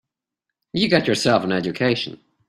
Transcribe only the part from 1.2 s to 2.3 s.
an education.